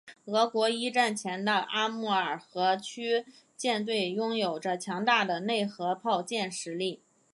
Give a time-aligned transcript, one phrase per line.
[0.25, 3.23] 俄国一战前的阿穆尔河区
[3.55, 7.03] 舰队拥有着强大的内河炮舰实力。